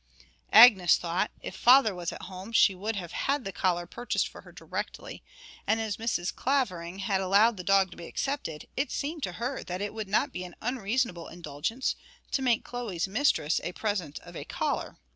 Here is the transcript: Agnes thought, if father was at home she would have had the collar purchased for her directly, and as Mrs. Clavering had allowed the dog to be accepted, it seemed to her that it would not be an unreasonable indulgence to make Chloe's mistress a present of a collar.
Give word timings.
Agnes 0.51 0.97
thought, 0.97 1.29
if 1.43 1.55
father 1.55 1.93
was 1.93 2.11
at 2.11 2.23
home 2.23 2.51
she 2.51 2.73
would 2.73 2.95
have 2.95 3.11
had 3.11 3.45
the 3.45 3.51
collar 3.51 3.85
purchased 3.85 4.27
for 4.27 4.41
her 4.41 4.51
directly, 4.51 5.21
and 5.67 5.79
as 5.79 5.97
Mrs. 5.97 6.33
Clavering 6.33 6.97
had 6.97 7.21
allowed 7.21 7.55
the 7.55 7.63
dog 7.63 7.91
to 7.91 7.97
be 7.97 8.07
accepted, 8.07 8.67
it 8.75 8.89
seemed 8.91 9.21
to 9.21 9.33
her 9.33 9.63
that 9.63 9.79
it 9.79 9.93
would 9.93 10.09
not 10.09 10.31
be 10.31 10.43
an 10.43 10.55
unreasonable 10.59 11.27
indulgence 11.27 11.95
to 12.31 12.41
make 12.41 12.63
Chloe's 12.63 13.07
mistress 13.07 13.61
a 13.63 13.73
present 13.73 14.17
of 14.23 14.35
a 14.35 14.43
collar. 14.43 14.97